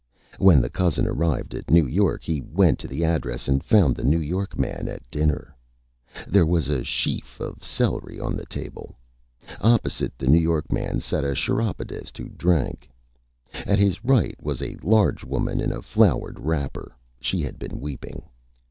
[0.39, 4.03] When the Cousin arrived at New York he went to the address, and found the
[4.03, 5.55] New York Man at Dinner.
[6.27, 8.95] There was a Sheaf of Celery on the Table.
[9.59, 12.89] Opposite the New York Man sat a Chiropodist who drank.
[13.53, 18.23] At his right was a Large Woman in a Flowered Wrapper she had been Weeping.